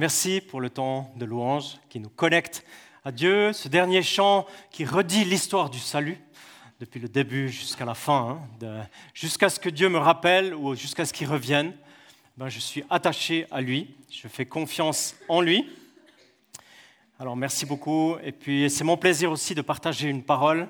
[0.00, 2.64] Merci pour le temps de louange qui nous connecte
[3.04, 6.18] à Dieu, ce dernier chant qui redit l'histoire du salut
[6.80, 11.04] depuis le début jusqu'à la fin, hein, jusqu'à ce que Dieu me rappelle ou jusqu'à
[11.04, 11.74] ce qu'il revienne.
[12.38, 15.68] Ben, je suis attaché à lui, je fais confiance en lui.
[17.18, 18.16] Alors merci beaucoup.
[18.22, 20.68] Et puis c'est mon plaisir aussi de partager une parole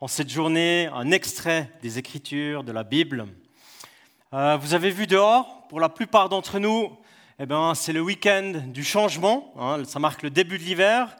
[0.00, 3.26] en cette journée, un extrait des Écritures, de la Bible.
[4.32, 6.96] Euh, vous avez vu dehors, pour la plupart d'entre nous,
[7.42, 9.54] eh ben, c'est le week-end du changement.
[9.58, 11.16] Hein, ça marque le début de l'hiver.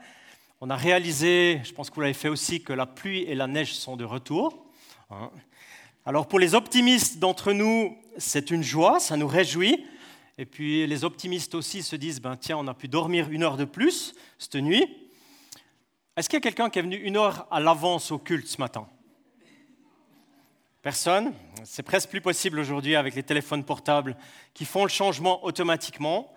[0.61, 3.47] On a réalisé, je pense que vous l'avez fait aussi, que la pluie et la
[3.47, 4.67] neige sont de retour.
[5.11, 5.31] Hein.
[6.05, 9.87] Alors pour les optimistes d'entre nous, c'est une joie, ça nous réjouit.
[10.37, 13.57] Et puis les optimistes aussi se disent, ben, tiens, on a pu dormir une heure
[13.57, 14.85] de plus cette nuit.
[16.19, 18.61] Est-ce qu'il y a quelqu'un qui est venu une heure à l'avance au culte ce
[18.61, 18.87] matin?
[20.83, 21.35] Personne
[21.65, 24.17] C'est presque plus possible aujourd'hui avec les téléphones portables
[24.55, 26.33] qui font le changement automatiquement.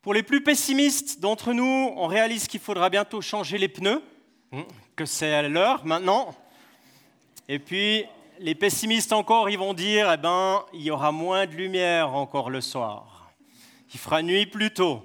[0.00, 4.02] Pour les plus pessimistes d'entre nous, on réalise qu'il faudra bientôt changer les pneus,
[4.52, 4.62] hmm,
[4.96, 6.34] que c'est l'heure maintenant.
[7.46, 8.06] Et puis,
[8.38, 12.48] les pessimistes encore, ils vont dire, eh ben, il y aura moins de lumière encore
[12.48, 13.32] le soir.
[13.92, 15.02] Il fera nuit plus tôt.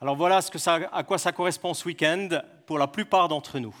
[0.00, 0.40] Alors voilà
[0.92, 2.28] à quoi ça correspond ce week-end
[2.66, 3.76] pour la plupart d'entre nous.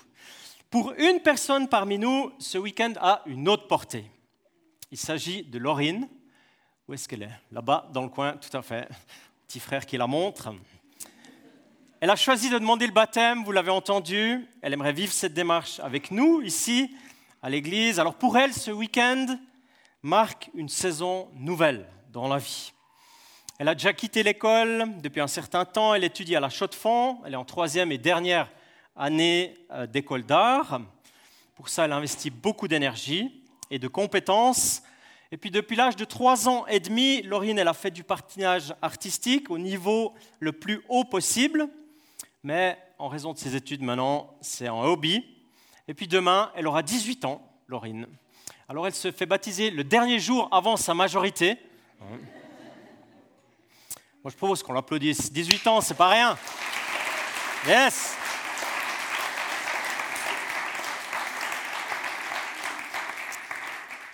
[0.70, 4.04] Pour une personne parmi nous, ce week-end a une autre portée.
[4.92, 6.08] Il s'agit de Laurine.
[6.86, 8.88] Où est-ce qu'elle est, Là-bas, dans le coin, tout à fait.
[9.48, 10.54] Petit frère qui la montre.
[11.98, 14.46] Elle a choisi de demander le baptême, vous l'avez entendu.
[14.62, 16.94] Elle aimerait vivre cette démarche avec nous ici,
[17.42, 17.98] à l'église.
[17.98, 19.26] Alors pour elle, ce week-end
[20.04, 22.72] marque une saison nouvelle dans la vie.
[23.58, 25.94] Elle a déjà quitté l'école depuis un certain temps.
[25.94, 27.18] Elle étudie à la Chaux-de-Fonds.
[27.26, 28.48] Elle est en troisième et dernière
[28.96, 30.80] année euh, d'école d'art.
[31.54, 34.82] Pour ça, elle investit beaucoup d'énergie et de compétences.
[35.32, 38.74] Et puis depuis l'âge de trois ans et demi, Laurine, elle a fait du patinage
[38.82, 41.68] artistique au niveau le plus haut possible.
[42.42, 45.24] Mais en raison de ses études maintenant, c'est un hobby.
[45.86, 48.06] Et puis demain, elle aura 18 ans, Laurine.
[48.68, 51.58] Alors elle se fait baptiser le dernier jour avant sa majorité.
[54.22, 55.32] Moi, je propose qu'on l'applaudisse.
[55.32, 56.36] 18 ans, c'est pas rien.
[57.66, 58.19] Yes.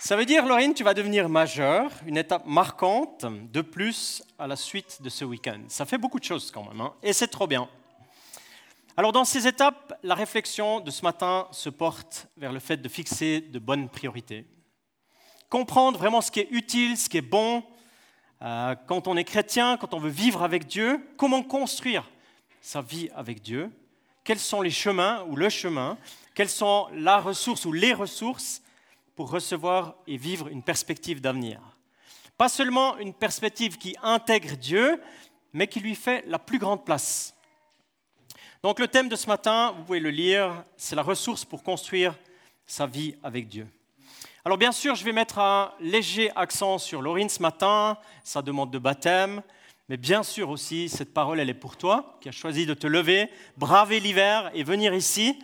[0.07, 4.55] Ça veut dire, Laurine, tu vas devenir majeure, une étape marquante de plus à la
[4.55, 5.59] suite de ce week-end.
[5.67, 7.67] Ça fait beaucoup de choses quand même, hein, et c'est trop bien.
[8.95, 12.87] Alors dans ces étapes, la réflexion de ce matin se porte vers le fait de
[12.87, 14.45] fixer de bonnes priorités.
[15.49, 17.61] Comprendre vraiment ce qui est utile, ce qui est bon,
[18.41, 22.09] euh, quand on est chrétien, quand on veut vivre avec Dieu, comment construire
[22.61, 23.69] sa vie avec Dieu,
[24.23, 25.97] quels sont les chemins ou le chemin,
[26.33, 28.61] quelles sont la ressource ou les ressources
[29.17, 31.59] pour recevoir et vivre une perspective d'avenir.
[32.37, 35.01] Pas seulement une perspective qui intègre Dieu,
[35.53, 37.35] mais qui lui fait la plus grande place.
[38.61, 42.15] Donc le thème de ce matin, vous pouvez le lire, c'est la ressource pour construire
[42.67, 43.67] sa vie avec Dieu.
[44.45, 48.69] Alors bien sûr, je vais mettre un léger accent sur Laurine ce matin, sa demande
[48.69, 49.41] de baptême,
[49.89, 52.85] mais bien sûr aussi, cette parole, elle est pour toi, qui as choisi de te
[52.85, 55.39] lever, braver l'hiver et venir ici.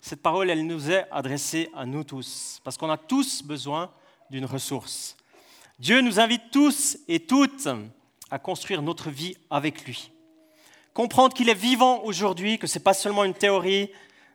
[0.00, 3.90] Cette parole, elle nous est adressée à nous tous, parce qu'on a tous besoin
[4.30, 5.16] d'une ressource.
[5.78, 7.68] Dieu nous invite tous et toutes
[8.30, 10.10] à construire notre vie avec lui.
[10.94, 13.90] Comprendre qu'il est vivant aujourd'hui, que ce n'est pas seulement une théorie,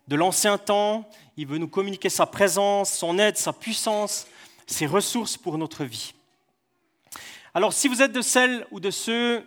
[0.08, 1.10] de l'ancien temps.
[1.38, 4.28] Il veut nous communiquer sa présence, son aide, sa puissance,
[4.66, 6.14] ses ressources pour notre vie.
[7.54, 9.46] Alors si vous êtes de celles ou de ceux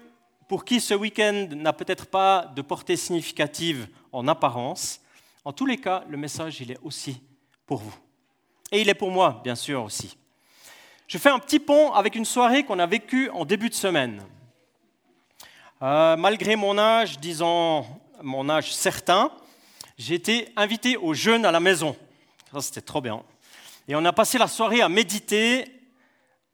[0.49, 5.01] pour qui ce week-end n'a peut-être pas de portée significative en apparence,
[5.47, 7.23] en tous les cas, le message, il est aussi
[7.67, 7.95] pour vous.
[8.73, 10.19] Et il est pour moi, bien sûr, aussi.
[11.07, 14.25] Je fais un petit pont avec une soirée qu'on a vécue en début de semaine.
[15.83, 17.87] Euh, malgré mon âge, disons
[18.25, 19.31] mon âge certain,
[19.97, 21.97] j'ai été invité aux jeunes à la maison.
[22.53, 23.23] Ça, c'était trop bien.
[23.87, 25.67] Et on a passé la soirée à méditer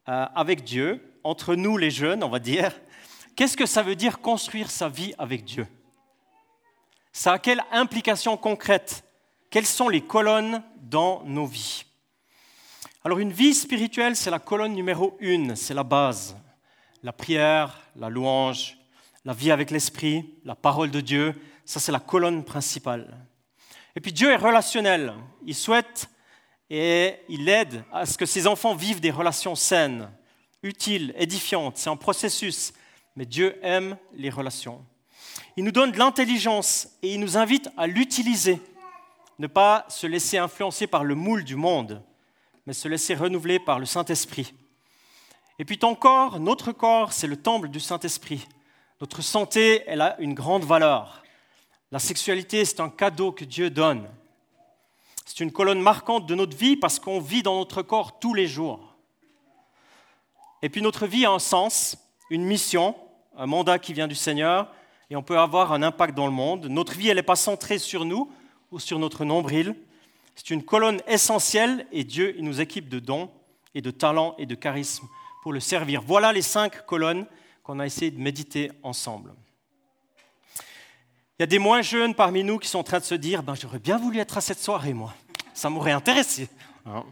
[0.07, 2.79] euh, avec Dieu, entre nous les jeunes, on va dire.
[3.35, 5.65] Qu'est-ce que ça veut dire construire sa vie avec Dieu?
[7.15, 9.03] Ça a quelle implication concrète?
[9.51, 11.85] Quelles sont les colonnes dans nos vies?
[13.05, 16.35] Alors une vie spirituelle, c'est la colonne numéro une, c'est la base.
[17.03, 18.77] La prière, la louange,
[19.25, 23.15] la vie avec l'Esprit, la parole de Dieu, ça c'est la colonne principale.
[23.95, 25.13] Et puis Dieu est relationnel.
[25.45, 26.09] Il souhaite
[26.67, 30.09] et il aide à ce que ses enfants vivent des relations saines,
[30.63, 31.77] utiles, édifiantes.
[31.77, 32.73] C'est un processus,
[33.15, 34.83] mais Dieu aime les relations.
[35.55, 38.59] Il nous donne de l'intelligence et il nous invite à l'utiliser.
[39.39, 42.03] Ne pas se laisser influencer par le moule du monde,
[42.65, 44.53] mais se laisser renouveler par le Saint-Esprit.
[45.59, 48.47] Et puis ton corps, notre corps, c'est le temple du Saint-Esprit.
[48.99, 51.23] Notre santé, elle a une grande valeur.
[51.91, 54.09] La sexualité, c'est un cadeau que Dieu donne.
[55.25, 58.47] C'est une colonne marquante de notre vie parce qu'on vit dans notre corps tous les
[58.47, 58.95] jours.
[60.63, 61.97] Et puis notre vie a un sens,
[62.29, 62.95] une mission,
[63.37, 64.71] un mandat qui vient du Seigneur,
[65.09, 66.65] et on peut avoir un impact dans le monde.
[66.65, 68.31] Notre vie, elle n'est pas centrée sur nous
[68.71, 69.75] ou sur notre nombril.
[70.35, 73.29] C'est une colonne essentielle et Dieu il nous équipe de dons
[73.75, 75.07] et de talents et de charisme
[75.41, 76.01] pour le servir.
[76.01, 77.25] Voilà les cinq colonnes
[77.63, 79.33] qu'on a essayé de méditer ensemble.
[81.37, 83.43] Il y a des moins jeunes parmi nous qui sont en train de se dire
[83.43, 85.13] ben, J'aurais bien voulu être à cette soirée, moi.
[85.53, 86.49] Ça m'aurait intéressé.
[86.85, 87.03] Hein.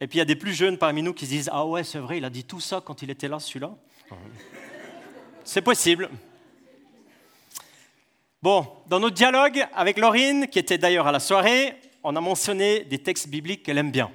[0.00, 1.84] Et puis il y a des plus jeunes parmi nous qui se disent Ah ouais,
[1.84, 3.74] c'est vrai, il a dit tout ça quand il était là, celui-là.
[5.44, 6.10] C'est possible.
[8.42, 12.80] Bon, dans notre dialogue avec Laurine, qui était d'ailleurs à la soirée, on a mentionné
[12.80, 14.10] des textes bibliques qu'elle aime bien.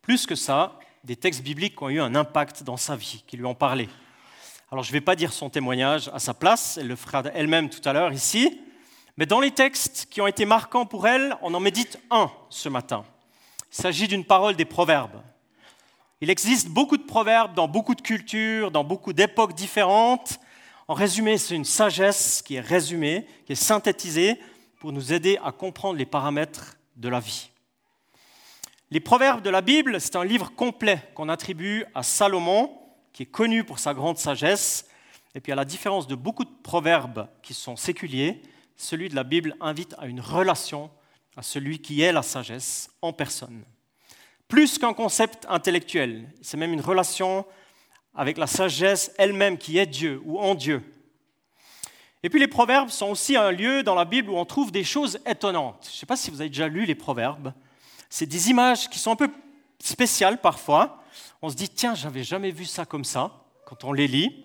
[0.00, 3.36] Plus que ça, des textes bibliques qui ont eu un impact dans sa vie, qui
[3.36, 3.90] lui ont parlé.
[4.70, 7.68] Alors je ne vais pas dire son témoignage à sa place, elle le fera elle-même
[7.68, 8.58] tout à l'heure ici,
[9.18, 12.70] mais dans les textes qui ont été marquants pour elle, on en médite un ce
[12.70, 13.04] matin.
[13.70, 15.20] Il s'agit d'une parole des proverbes.
[16.22, 20.40] Il existe beaucoup de proverbes dans beaucoup de cultures, dans beaucoup d'époques différentes.
[20.92, 24.38] En résumé, c'est une sagesse qui est résumée, qui est synthétisée
[24.78, 27.48] pour nous aider à comprendre les paramètres de la vie.
[28.90, 32.78] Les Proverbes de la Bible, c'est un livre complet qu'on attribue à Salomon,
[33.14, 34.86] qui est connu pour sa grande sagesse.
[35.34, 38.42] Et puis à la différence de beaucoup de proverbes qui sont séculiers,
[38.76, 40.90] celui de la Bible invite à une relation
[41.38, 43.64] à celui qui est la sagesse en personne.
[44.46, 47.46] Plus qu'un concept intellectuel, c'est même une relation
[48.14, 50.82] avec la sagesse elle-même qui est Dieu ou en Dieu.
[52.22, 54.84] Et puis les proverbes sont aussi un lieu dans la Bible où on trouve des
[54.84, 55.86] choses étonnantes.
[55.88, 57.52] Je ne sais pas si vous avez déjà lu les proverbes
[58.12, 59.30] c'est des images qui sont un peu
[59.82, 61.02] spéciales parfois.
[61.40, 63.30] On se dit, tiens, j'avais jamais vu ça comme ça
[63.64, 64.44] quand on les lit.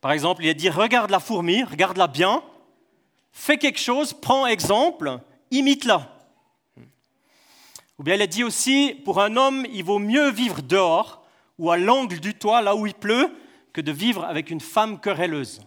[0.00, 2.42] Par exemple, il a dit, regarde la fourmi, regarde-la bien,
[3.30, 5.20] fais quelque chose, prends exemple,
[5.52, 6.12] imite-la.
[8.00, 11.19] Ou bien il a dit aussi, pour un homme, il vaut mieux vivre dehors
[11.60, 13.30] ou à l'angle du toit, là où il pleut,
[13.72, 15.60] que de vivre avec une femme querelleuse.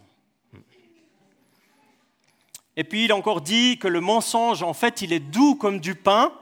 [2.75, 5.79] Et puis il a encore dit que le mensonge, en fait, il est doux comme
[5.79, 6.33] du pain,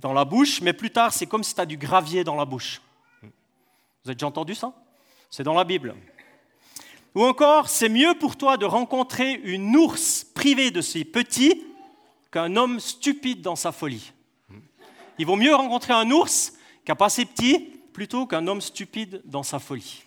[0.00, 2.44] dans la bouche, mais plus tard, c'est comme si tu as du gravier dans la
[2.44, 2.82] bouche.
[3.22, 4.74] Vous avez déjà entendu ça?
[5.30, 5.94] C'est dans la Bible.
[7.14, 11.62] Ou encore, c'est mieux pour toi de rencontrer une ours privée de ses petits
[12.32, 14.12] qu'un homme stupide dans sa folie.
[15.18, 19.22] Il vaut mieux rencontrer un ours qui n'a pas ses petits plutôt qu'un homme stupide
[19.24, 20.02] dans sa folie.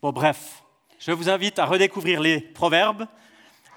[0.00, 0.62] Bon, bref,
[0.98, 3.06] je vous invite à redécouvrir les proverbes.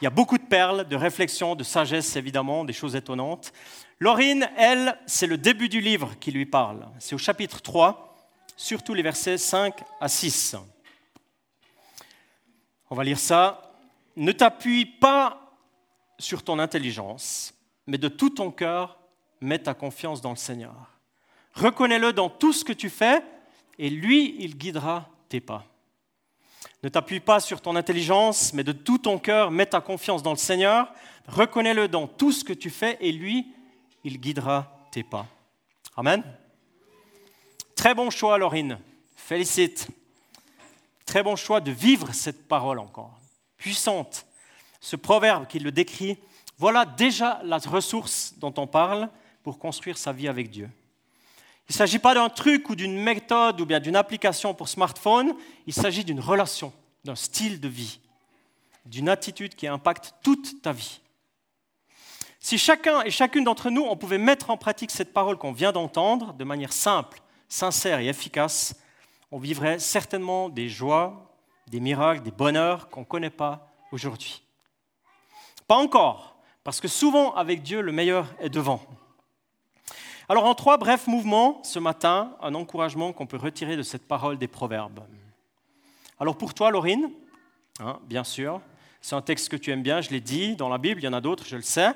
[0.01, 3.53] Il y a beaucoup de perles, de réflexions, de sagesse, évidemment, des choses étonnantes.
[3.99, 6.87] Laurine, elle, c'est le début du livre qui lui parle.
[6.99, 8.15] C'est au chapitre 3,
[8.57, 10.55] surtout les versets 5 à 6.
[12.89, 13.71] On va lire ça.
[14.15, 15.51] Ne t'appuie pas
[16.19, 17.53] sur ton intelligence,
[17.87, 18.99] mais de tout ton cœur,
[19.41, 20.94] mets ta confiance dans le Seigneur.
[21.55, 23.23] Reconnais-le dans tout ce que tu fais,
[23.79, 25.65] et lui, il guidera tes pas.
[26.83, 30.31] Ne t'appuie pas sur ton intelligence, mais de tout ton cœur, mets ta confiance dans
[30.31, 30.91] le Seigneur.
[31.27, 33.47] Reconnais-le dans tout ce que tu fais, et lui,
[34.03, 35.25] il guidera tes pas.
[35.95, 36.23] Amen.
[37.75, 38.79] Très bon choix, Laurine.
[39.15, 39.87] Félicite.
[41.05, 43.17] Très bon choix de vivre cette parole encore.
[43.57, 44.25] Puissante.
[44.81, 46.17] Ce proverbe qui le décrit,
[46.57, 49.09] voilà déjà la ressource dont on parle
[49.41, 50.69] pour construire sa vie avec Dieu.
[51.67, 55.33] Il ne s'agit pas d'un truc ou d'une méthode ou bien d'une application pour smartphone,
[55.65, 56.71] il s'agit d'une relation,
[57.03, 57.99] d'un style de vie,
[58.85, 60.99] d'une attitude qui impacte toute ta vie.
[62.39, 65.71] Si chacun et chacune d'entre nous, on pouvait mettre en pratique cette parole qu'on vient
[65.71, 67.19] d'entendre de manière simple,
[67.49, 68.75] sincère et efficace,
[69.31, 74.43] on vivrait certainement des joies, des miracles, des bonheurs qu'on ne connaît pas aujourd'hui.
[75.67, 78.85] Pas encore, parce que souvent avec Dieu, le meilleur est devant.
[80.27, 84.39] Alors en trois brefs mouvements, ce matin, un encouragement qu'on peut retirer de cette parole
[84.39, 85.01] des proverbes.
[86.19, 87.11] Alors pour toi, Laurine,
[87.79, 88.59] hein, bien sûr,
[89.01, 91.07] c'est un texte que tu aimes bien, je l'ai dit, dans la Bible, il y
[91.07, 91.91] en a d'autres, je le sais.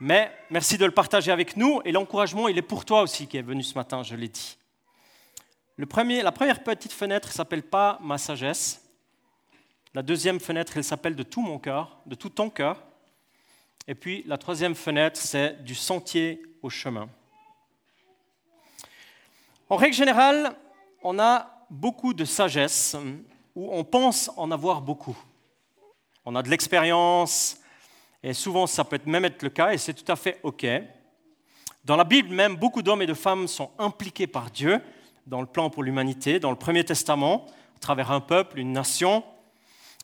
[0.00, 3.36] Mais merci de le partager avec nous et l'encouragement, il est pour toi aussi qui
[3.36, 4.58] est venu ce matin, je l'ai dit.
[5.78, 5.86] la
[6.32, 8.82] première petite fenêtre s'appelle pas ma sagesse.
[9.94, 12.82] La deuxième fenêtre, elle s'appelle de tout mon cœur, de tout ton cœur.
[13.86, 17.08] Et puis la troisième fenêtre, c'est du sentier au chemin.
[19.74, 20.54] En règle générale,
[21.02, 22.96] on a beaucoup de sagesse,
[23.56, 25.18] ou on pense en avoir beaucoup.
[26.24, 27.58] On a de l'expérience,
[28.22, 30.64] et souvent ça peut même être le cas, et c'est tout à fait OK.
[31.84, 34.80] Dans la Bible même, beaucoup d'hommes et de femmes sont impliqués par Dieu,
[35.26, 39.24] dans le plan pour l'humanité, dans le Premier Testament, à travers un peuple, une nation.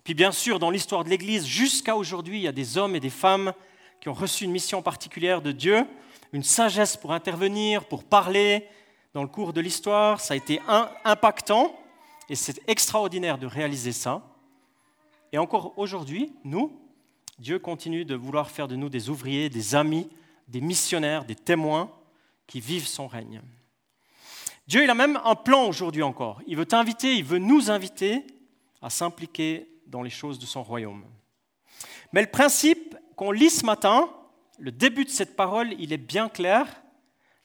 [0.03, 3.01] Puis bien sûr, dans l'histoire de l'Église, jusqu'à aujourd'hui, il y a des hommes et
[3.01, 3.53] des femmes
[4.01, 5.87] qui ont reçu une mission particulière de Dieu,
[6.33, 8.67] une sagesse pour intervenir, pour parler
[9.15, 10.21] dans le cours de l'histoire.
[10.21, 10.61] Ça a été
[11.05, 11.75] impactant
[12.29, 14.23] et c'est extraordinaire de réaliser ça.
[15.33, 16.81] Et encore aujourd'hui, nous,
[17.39, 20.09] Dieu continue de vouloir faire de nous des ouvriers, des amis,
[20.49, 21.91] des missionnaires, des témoins
[22.47, 23.41] qui vivent son règne.
[24.67, 26.43] Dieu, il a même un plan aujourd'hui encore.
[26.47, 28.25] Il veut t'inviter, il veut nous inviter
[28.83, 31.05] à s'impliquer dans les choses de son royaume.
[32.13, 34.09] Mais le principe qu'on lit ce matin,
[34.59, 36.80] le début de cette parole, il est bien clair.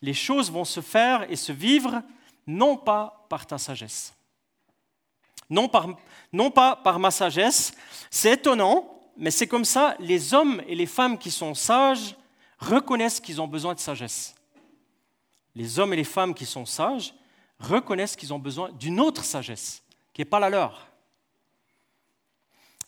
[0.05, 2.03] Les choses vont se faire et se vivre
[2.45, 4.13] non pas par ta sagesse.
[5.49, 7.73] Non, pas par ma sagesse.
[8.11, 12.15] C'est étonnant, mais c'est comme ça, les hommes et les femmes qui sont sages
[12.59, 14.35] reconnaissent qu'ils ont besoin de sagesse.
[15.55, 17.15] Les hommes et les femmes qui sont sages
[17.57, 19.81] reconnaissent qu'ils ont besoin d'une autre sagesse,
[20.13, 20.87] qui n'est pas la leur.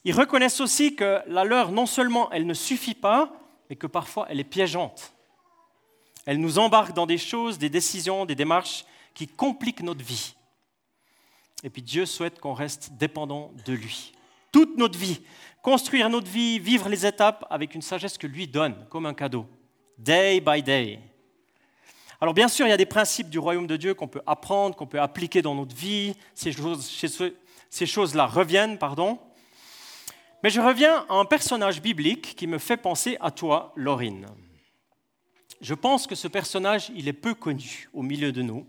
[0.03, 3.31] Ils reconnaissent aussi que la leur, non seulement elle ne suffit pas,
[3.71, 5.13] mais que parfois elle est piégeante.
[6.27, 10.35] Elle nous embarque dans des choses, des décisions, des démarches qui compliquent notre vie.
[11.63, 14.11] Et puis Dieu souhaite qu'on reste dépendant de lui.
[14.51, 15.21] Toute notre vie,
[15.61, 19.47] construire notre vie, vivre les étapes avec une sagesse que lui donne comme un cadeau,
[19.97, 20.99] day by day.
[22.19, 24.75] Alors bien sûr, il y a des principes du royaume de Dieu qu'on peut apprendre,
[24.75, 26.13] qu'on peut appliquer dans notre vie.
[26.35, 29.17] Ces choses-là choses reviennent, pardon.
[30.43, 34.27] Mais je reviens à un personnage biblique qui me fait penser à toi, Laurine.
[35.59, 38.65] Je pense que ce personnage, il est peu connu au milieu de nous.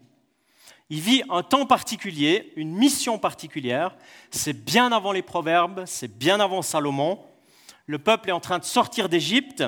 [0.90, 3.94] Il vit un temps particulier, une mission particulière.
[4.30, 7.18] C'est bien avant les Proverbes, c'est bien avant Salomon.
[7.86, 9.64] Le peuple est en train de sortir d'Égypte.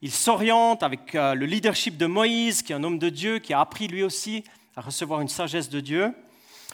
[0.00, 3.52] Il s'oriente avec euh, le leadership de Moïse, qui est un homme de Dieu, qui
[3.52, 4.44] a appris lui aussi
[4.76, 6.14] à recevoir une sagesse de Dieu.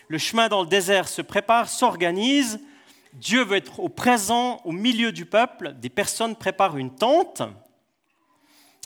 [0.09, 2.61] Le chemin dans le désert se prépare, s'organise.
[3.14, 5.75] Dieu veut être au présent, au milieu du peuple.
[5.81, 7.43] Des personnes préparent une tente.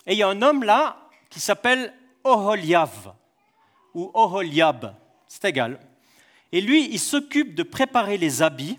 [0.06, 0.96] Et il y a un homme là
[1.30, 1.92] qui s'appelle
[2.24, 3.14] Oholiav
[3.94, 4.94] ou Oholiab,
[5.26, 5.78] c'est égal.
[6.50, 8.78] Et lui, il s'occupe de préparer les habits,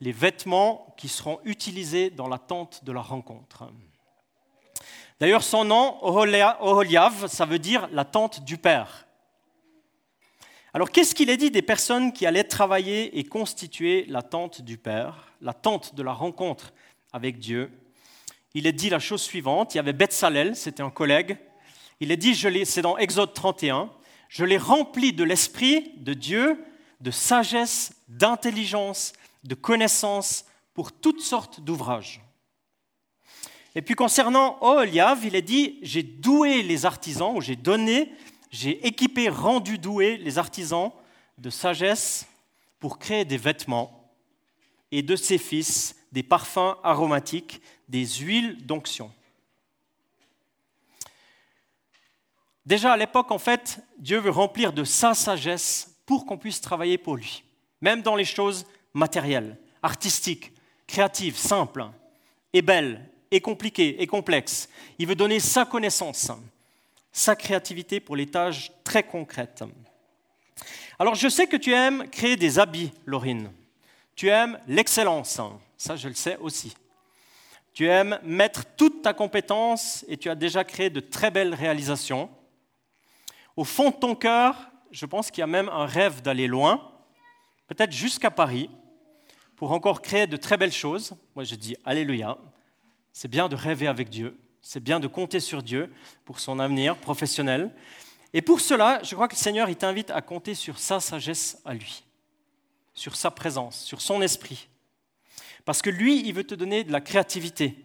[0.00, 3.64] les vêtements qui seront utilisés dans la tente de la rencontre.
[5.18, 9.06] D'ailleurs, son nom, Oholiav, ça veut dire la tente du Père.
[10.72, 14.78] Alors, qu'est-ce qu'il est dit des personnes qui allaient travailler et constituer la tente du
[14.78, 16.72] Père, la tente de la rencontre
[17.12, 17.70] avec Dieu?
[18.54, 21.36] Il est dit la chose suivante il y avait Bethsalel, c'était un collègue.
[22.00, 23.90] Il est dit, c'est dans Exode 31,
[24.28, 26.64] je l'ai rempli de l'Esprit de Dieu,
[27.00, 29.12] de sagesse, d'intelligence,
[29.44, 32.22] de connaissance pour toutes sortes d'ouvrages.
[33.74, 38.12] Et puis concernant Oholiav, il est dit, j'ai doué les artisans, ou j'ai donné
[38.50, 40.90] j'ai équipé, rendu doué les artisans
[41.38, 42.26] de sagesse
[42.80, 44.12] pour créer des vêtements
[44.90, 49.12] et de ses fils des parfums aromatiques, des huiles d'onction.
[52.66, 56.98] Déjà à l'époque, en fait, Dieu veut remplir de sa sagesse pour qu'on puisse travailler
[56.98, 57.42] pour lui,
[57.80, 60.52] même dans les choses matérielles, artistiques,
[60.86, 61.86] créatives, simples,
[62.52, 64.68] et belles, et compliquées, et complexes.
[64.98, 66.30] Il veut donner sa connaissance
[67.12, 69.64] sa créativité pour les tâches très concrètes.
[70.98, 73.50] Alors je sais que tu aimes créer des habits, Laurine.
[74.14, 75.40] Tu aimes l'excellence,
[75.80, 76.74] ça je le sais aussi.
[77.72, 82.28] Tu aimes mettre toute ta compétence et tu as déjà créé de très belles réalisations.
[83.56, 86.92] Au fond de ton cœur, je pense qu'il y a même un rêve d'aller loin,
[87.66, 88.68] peut-être jusqu'à Paris,
[89.56, 91.14] pour encore créer de très belles choses.
[91.34, 92.36] Moi je dis Alléluia,
[93.14, 94.38] c'est bien de rêver avec Dieu.
[94.60, 95.90] C'est bien de compter sur Dieu
[96.26, 97.74] pour son avenir professionnel.
[98.34, 101.58] Et pour cela, je crois que le Seigneur, il t'invite à compter sur sa sagesse
[101.64, 102.04] à lui,
[102.92, 104.68] sur sa présence, sur son esprit.
[105.64, 107.76] Parce que lui, il veut te donner de la créativité.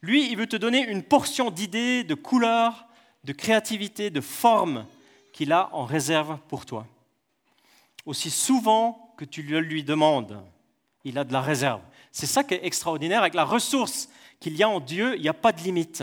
[0.00, 2.86] Lui, il veut te donner une portion d'idées, de couleurs,
[3.24, 4.86] de créativité, de formes
[5.32, 6.86] qu'il a en réserve pour toi.
[8.04, 10.42] Aussi souvent que tu le lui demandes,
[11.04, 11.80] il a de la réserve.
[12.10, 14.08] C'est ça qui est extraordinaire avec la ressource
[14.40, 16.02] qu'il y a en Dieu, il n'y a pas de limite.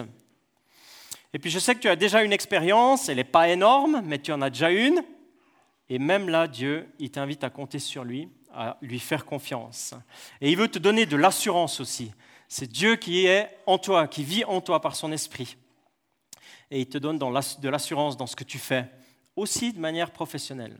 [1.34, 4.18] Et puis je sais que tu as déjà une expérience, elle n'est pas énorme, mais
[4.18, 5.04] tu en as déjà une.
[5.90, 9.94] Et même là, Dieu, il t'invite à compter sur lui, à lui faire confiance.
[10.42, 12.12] Et il veut te donner de l'assurance aussi.
[12.50, 15.56] C'est Dieu qui est en toi, qui vit en toi par son esprit.
[16.70, 18.92] Et il te donne de l'assurance dans ce que tu fais,
[19.38, 20.76] aussi de manière professionnelle.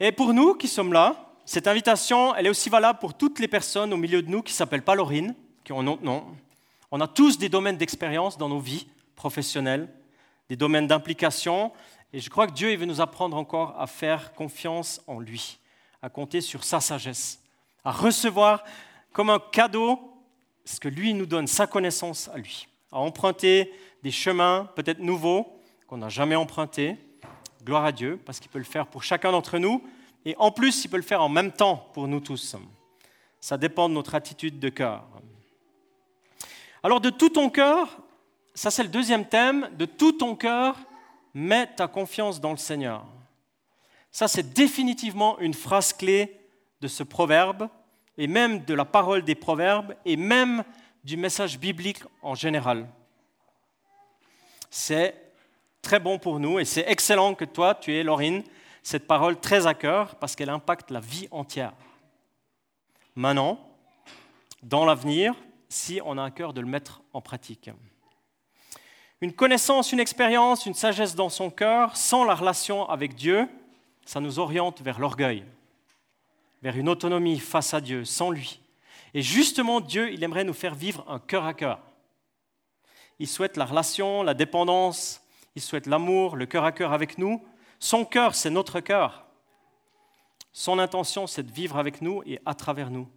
[0.00, 3.48] Et pour nous qui sommes là, cette invitation, elle est aussi valable pour toutes les
[3.48, 5.34] personnes au milieu de nous qui s'appellent pas Laurine,
[5.64, 6.24] qui ont un autre nom.
[6.90, 9.88] On a tous des domaines d'expérience dans nos vies professionnelles,
[10.48, 11.72] des domaines d'implication,
[12.12, 15.58] Et je crois que Dieu il veut nous apprendre encore à faire confiance en lui,
[16.00, 17.42] à compter sur sa sagesse,
[17.84, 18.64] à recevoir
[19.12, 20.00] comme un cadeau
[20.64, 23.72] ce que lui nous donne, sa connaissance à lui, à emprunter
[24.02, 26.96] des chemins peut-être nouveaux qu'on n'a jamais empruntés.
[27.64, 29.82] Gloire à Dieu, parce qu'il peut le faire pour chacun d'entre nous,
[30.24, 32.56] et en plus, il peut le faire en même temps pour nous tous.
[33.40, 35.04] Ça dépend de notre attitude de cœur.
[36.82, 37.98] Alors de tout ton cœur,
[38.54, 40.76] ça c'est le deuxième thème, de tout ton cœur,
[41.34, 43.04] mets ta confiance dans le Seigneur.
[44.10, 46.38] Ça c'est définitivement une phrase clé
[46.80, 47.68] de ce proverbe,
[48.16, 50.64] et même de la parole des proverbes, et même
[51.04, 52.88] du message biblique en général.
[54.70, 55.14] C'est
[55.82, 58.42] très bon pour nous, et c'est excellent que toi, tu aies, Laurine,
[58.82, 61.72] cette parole très à cœur, parce qu'elle impacte la vie entière.
[63.14, 63.58] Maintenant,
[64.62, 65.34] dans l'avenir,
[65.68, 67.70] si on a un cœur de le mettre en pratique.
[69.20, 73.48] Une connaissance, une expérience, une sagesse dans son cœur, sans la relation avec Dieu,
[74.04, 75.44] ça nous oriente vers l'orgueil,
[76.62, 78.60] vers une autonomie face à Dieu, sans lui.
[79.14, 81.80] Et justement, Dieu, il aimerait nous faire vivre un cœur à cœur.
[83.18, 85.20] Il souhaite la relation, la dépendance,
[85.56, 87.44] il souhaite l'amour, le cœur à cœur avec nous.
[87.80, 89.24] Son cœur, c'est notre cœur.
[90.52, 93.08] Son intention, c'est de vivre avec nous et à travers nous.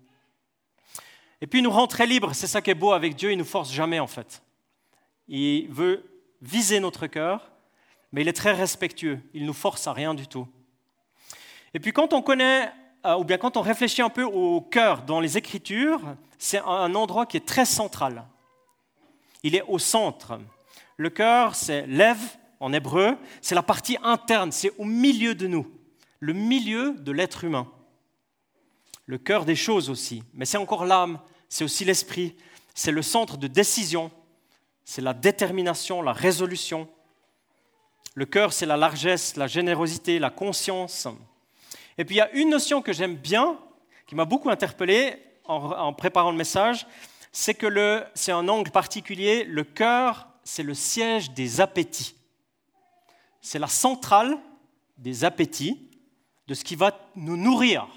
[1.41, 3.43] Et puis nous rend très libres, c'est ça qui est beau avec Dieu, il ne
[3.43, 4.41] nous force jamais en fait.
[5.33, 6.03] Il veut
[6.41, 7.51] viser notre cœur,
[8.11, 10.45] mais il est très respectueux, il nous force à rien du tout.
[11.73, 12.69] Et puis quand on connaît,
[13.05, 16.01] euh, ou bien quand on réfléchit un peu au cœur dans les Écritures,
[16.37, 18.25] c'est un endroit qui est très central.
[19.41, 20.37] Il est au centre.
[20.97, 22.21] Le cœur, c'est lève
[22.59, 25.65] en hébreu, c'est la partie interne, c'est au milieu de nous,
[26.19, 27.71] le milieu de l'être humain.
[29.05, 32.35] Le cœur des choses aussi, mais c'est encore l'âme, c'est aussi l'esprit,
[32.75, 34.11] c'est le centre de décision,
[34.91, 36.85] c'est la détermination, la résolution.
[38.13, 41.07] Le cœur, c'est la largesse, la générosité, la conscience.
[41.97, 43.57] Et puis il y a une notion que j'aime bien,
[44.05, 46.85] qui m'a beaucoup interpellé en, préparant le message,
[47.31, 49.45] c'est que c'est un angle particulier.
[49.45, 52.13] Le cœur, c'est le siège des appétits.
[53.39, 54.37] C'est la centrale
[54.97, 55.89] des appétits,
[56.47, 57.87] de ce qui va nous nourrir,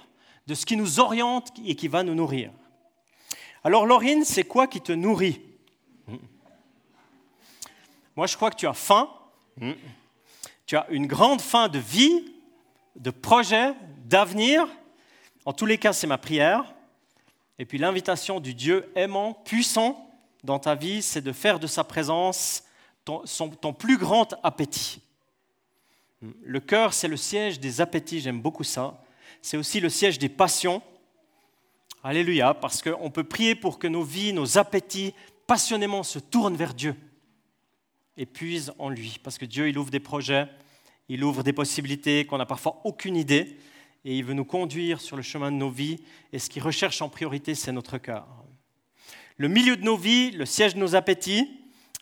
[0.46, 2.52] de ce qui nous oriente et qui va nous nourrir.
[3.64, 5.53] Alors Laurine, c'est quoi qui te nourrit?
[8.16, 9.08] Moi, je crois que tu as faim.
[10.66, 12.32] Tu as une grande faim de vie,
[12.96, 13.74] de projet,
[14.04, 14.66] d'avenir.
[15.44, 16.74] En tous les cas, c'est ma prière.
[17.58, 20.10] Et puis l'invitation du Dieu aimant, puissant
[20.42, 22.64] dans ta vie, c'est de faire de sa présence
[23.04, 23.24] ton,
[23.60, 25.00] ton plus grand appétit.
[26.42, 29.02] Le cœur, c'est le siège des appétits, j'aime beaucoup ça.
[29.42, 30.82] C'est aussi le siège des passions.
[32.02, 35.14] Alléluia, parce qu'on peut prier pour que nos vies, nos appétits
[35.46, 36.96] passionnément se tournent vers Dieu
[38.16, 39.18] et puisent en lui.
[39.22, 40.48] Parce que Dieu, il ouvre des projets,
[41.08, 43.58] il ouvre des possibilités qu'on n'a parfois aucune idée,
[44.04, 45.98] et il veut nous conduire sur le chemin de nos vies,
[46.32, 48.26] et ce qu'il recherche en priorité, c'est notre cœur.
[49.36, 51.48] Le milieu de nos vies, le siège de nos appétits,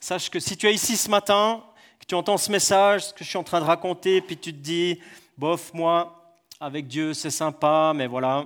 [0.01, 1.65] sache que si tu es ici ce matin,
[1.99, 4.53] que tu entends ce message, ce que je suis en train de raconter, puis tu
[4.53, 4.99] te dis,
[5.39, 8.45] bof, moi, avec Dieu, c'est sympa, mais voilà,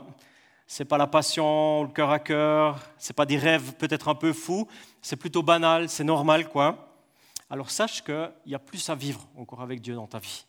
[0.67, 4.33] c'est pas la passion, le cœur à cœur, c'est pas des rêves peut-être un peu
[4.33, 4.67] fous,
[5.01, 6.86] c'est plutôt banal, c'est normal quoi.
[7.49, 10.45] Alors sache qu'il y a plus à vivre encore avec Dieu dans ta vie.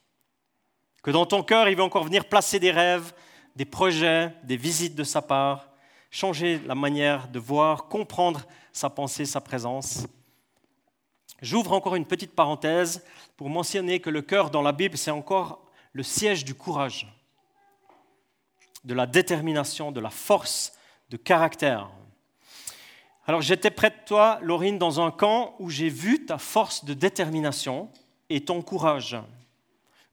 [1.03, 3.13] Que dans ton cœur, il va encore venir placer des rêves,
[3.55, 5.69] des projets, des visites de sa part,
[6.09, 10.07] changer la manière de voir, comprendre sa pensée, sa présence.
[11.41, 13.03] J'ouvre encore une petite parenthèse
[13.35, 15.61] pour mentionner que le cœur dans la Bible, c'est encore
[15.93, 17.07] le siège du courage
[18.83, 20.73] de la détermination, de la force
[21.09, 21.89] de caractère.
[23.29, 26.93] Alors j'étais près de toi, Laurine, dans un camp où j'ai vu ta force de
[26.93, 27.89] détermination
[28.29, 29.17] et ton courage.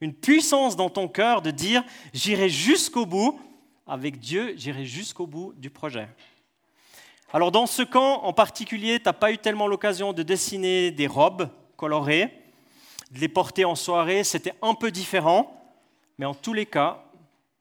[0.00, 3.40] Une puissance dans ton cœur de dire, j'irai jusqu'au bout,
[3.86, 6.08] avec Dieu, j'irai jusqu'au bout du projet.
[7.32, 11.06] Alors dans ce camp en particulier, tu n'as pas eu tellement l'occasion de dessiner des
[11.06, 12.32] robes colorées,
[13.12, 15.56] de les porter en soirée, c'était un peu différent,
[16.18, 17.04] mais en tous les cas,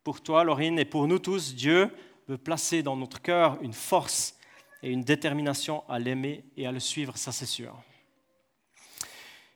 [0.04, 1.92] pour toi, Laurine, et pour nous tous, Dieu
[2.28, 4.36] veut placer dans notre cœur une force
[4.84, 7.76] et une détermination à l'aimer et à le suivre, ça c'est sûr.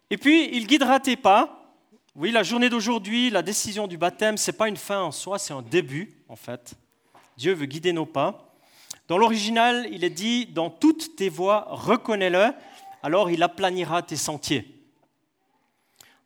[0.10, 1.76] Et puis, il guidera tes pas.
[2.16, 5.38] Oui, la journée d'aujourd'hui, la décision du baptême, ce n'est pas une fin en soi,
[5.38, 6.74] c'est un début, en fait.
[7.38, 8.56] Dieu veut guider nos pas.
[9.08, 12.54] Dans l'original, il est dit, dans toutes tes voies, reconnais-le,
[13.04, 14.78] alors il aplanira tes sentiers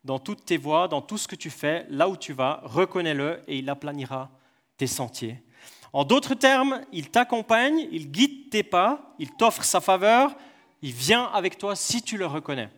[0.04, 3.42] dans toutes tes voies, dans tout ce que tu fais, là où tu vas, reconnais-le
[3.46, 4.30] et il aplanira
[4.76, 5.42] tes sentiers.
[5.92, 10.34] En d'autres termes, il t'accompagne, il guide tes pas, il t'offre sa faveur,
[10.80, 12.70] il vient avec toi si tu le reconnais,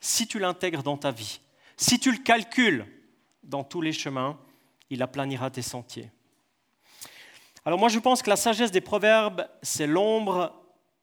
[0.00, 1.40] si tu l'intègres dans ta vie,
[1.76, 2.86] Si tu le calcules
[3.42, 4.38] dans tous les chemins,
[4.88, 6.10] il aplanira tes sentiers.
[7.64, 10.54] Alors moi je pense que la sagesse des proverbes, c'est l'ombre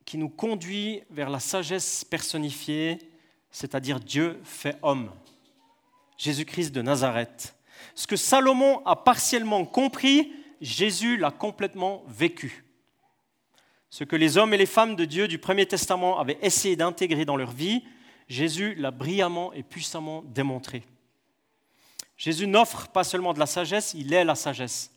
[0.06, 2.98] qui nous conduit vers la sagesse personnifiée,
[3.52, 5.12] c'est-à-dire Dieu fait homme,
[6.18, 7.56] Jésus-Christ de Nazareth.
[7.96, 10.32] Ce que Salomon a partiellement compris,
[10.64, 12.64] Jésus l'a complètement vécu.
[13.90, 17.26] Ce que les hommes et les femmes de Dieu du Premier Testament avaient essayé d'intégrer
[17.26, 17.84] dans leur vie,
[18.28, 20.84] Jésus l'a brillamment et puissamment démontré.
[22.18, 24.92] Jésus n'offre pas seulement de la sagesse, il est la sagesse.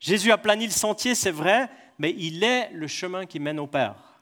[0.00, 3.68] Jésus a plani le sentier, c'est vrai, mais il est le chemin qui mène au
[3.68, 4.20] Père.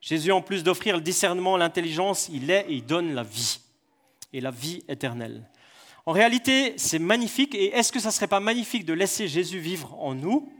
[0.00, 3.60] Jésus, en plus d'offrir le discernement, l'intelligence, il est et il donne la vie,
[4.32, 5.48] et la vie éternelle.
[6.04, 9.58] En réalité, c'est magnifique, et est-ce que ça ne serait pas magnifique de laisser Jésus
[9.58, 10.52] vivre en nous?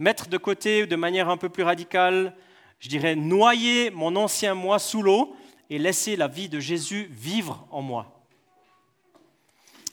[0.00, 2.36] Mettre de côté de manière un peu plus radicale,
[2.80, 5.36] je dirais, noyer mon ancien moi sous l'eau
[5.70, 8.26] et laisser la vie de Jésus vivre en moi.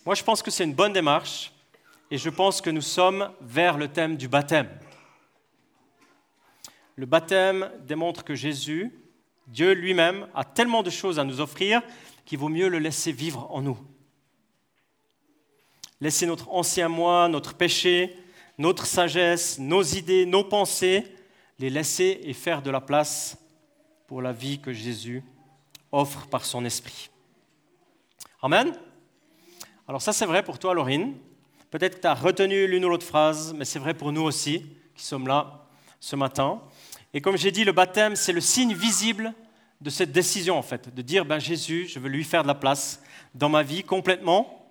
[0.05, 1.53] Moi, je pense que c'est une bonne démarche
[2.09, 4.69] et je pense que nous sommes vers le thème du baptême.
[6.95, 8.91] Le baptême démontre que Jésus,
[9.45, 11.83] Dieu lui-même, a tellement de choses à nous offrir
[12.31, 13.77] qu'il vaut mieux le laisser vivre en nous.
[15.99, 18.15] Laisser notre ancien moi, notre péché,
[18.57, 21.13] notre sagesse, nos idées, nos pensées,
[21.59, 23.37] les laisser et faire de la place
[24.07, 25.25] pour la vie que Jésus
[25.91, 27.09] offre par son esprit.
[28.41, 28.79] Amen.
[29.85, 31.17] Alors ça c'est vrai pour toi, Laurine.
[31.69, 34.65] Peut-être que tu as retenu l'une ou l'autre phrase, mais c'est vrai pour nous aussi
[34.95, 35.67] qui sommes là
[35.99, 36.61] ce matin.
[37.13, 39.33] Et comme j'ai dit, le baptême, c'est le signe visible
[39.81, 42.55] de cette décision, en fait, de dire, ben, Jésus, je veux lui faire de la
[42.55, 43.01] place
[43.33, 44.69] dans ma vie complètement.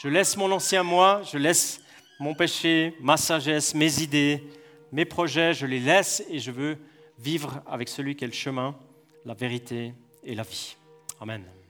[0.00, 1.80] Je laisse mon ancien moi, je laisse
[2.20, 4.42] mon péché, ma sagesse, mes idées,
[4.92, 6.78] mes projets, je les laisse et je veux
[7.18, 8.76] vivre avec celui qui est le chemin,
[9.24, 10.76] la vérité et la vie.
[11.20, 11.61] Amen.